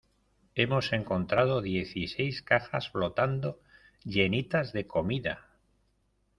[0.55, 3.59] hemos encontrado dieciséis cajas flotando
[4.03, 5.47] llenitas de comida.